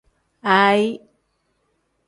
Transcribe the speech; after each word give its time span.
Aayi. 0.53 0.89